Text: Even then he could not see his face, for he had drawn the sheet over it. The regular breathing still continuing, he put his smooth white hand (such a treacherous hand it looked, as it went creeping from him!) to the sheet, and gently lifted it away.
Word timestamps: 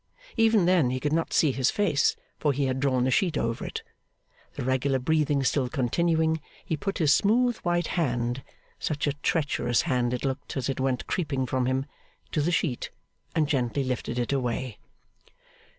Even 0.35 0.65
then 0.65 0.89
he 0.89 0.99
could 0.99 1.13
not 1.13 1.31
see 1.31 1.51
his 1.51 1.69
face, 1.69 2.15
for 2.39 2.53
he 2.53 2.65
had 2.65 2.79
drawn 2.79 3.03
the 3.03 3.11
sheet 3.11 3.37
over 3.37 3.63
it. 3.63 3.83
The 4.53 4.63
regular 4.65 4.97
breathing 4.97 5.43
still 5.43 5.69
continuing, 5.69 6.41
he 6.65 6.75
put 6.75 6.97
his 6.97 7.13
smooth 7.13 7.57
white 7.57 7.85
hand 7.85 8.41
(such 8.79 9.05
a 9.05 9.13
treacherous 9.13 9.83
hand 9.83 10.11
it 10.15 10.25
looked, 10.25 10.57
as 10.57 10.69
it 10.69 10.79
went 10.79 11.05
creeping 11.05 11.45
from 11.45 11.67
him!) 11.67 11.85
to 12.31 12.41
the 12.41 12.49
sheet, 12.51 12.89
and 13.35 13.47
gently 13.47 13.83
lifted 13.83 14.17
it 14.17 14.33
away. 14.33 14.79